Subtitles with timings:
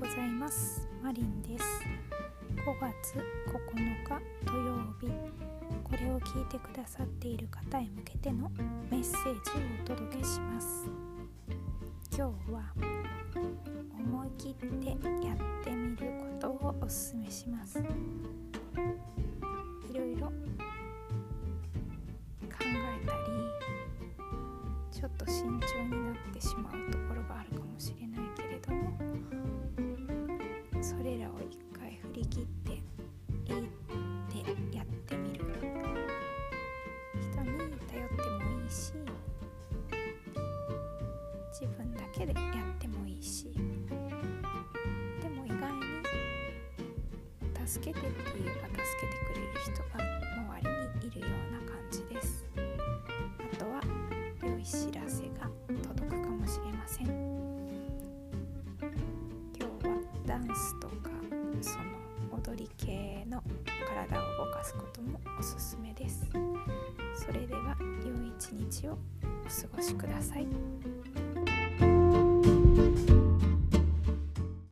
[0.00, 0.88] ございます。
[1.02, 1.64] マリンです。
[2.56, 3.18] 5月
[3.48, 5.06] 9日土曜日。
[5.84, 8.50] これを聞いてくださっている方へ向けての
[8.90, 9.34] メッセージを
[9.84, 10.86] お届けします。
[12.16, 12.72] 今日は
[13.98, 17.78] 思い切ってやってみることをお勧めします。
[17.78, 17.82] い
[19.96, 20.32] ろいろ考
[22.60, 23.22] えたり
[24.90, 28.20] ちょっと慎重になってしまうところがあるかもしれない
[41.54, 42.42] 自分だけでやっ
[42.80, 45.80] てもいいしでも意外に
[47.64, 50.02] 助けてって言えば助けてくれる人が
[50.58, 50.66] 周り
[51.00, 52.44] にいるような感じです。
[52.56, 53.80] あとは
[54.42, 55.48] 良い知らせが
[55.84, 57.06] 届くかもしれません。
[59.56, 59.94] 今日は
[60.26, 61.10] ダンスとか
[61.62, 61.84] その
[62.42, 63.40] 踊り系の
[63.86, 66.28] 体を動かすこともおすすめです。
[67.14, 70.83] それでは良い一日をお過ごしください。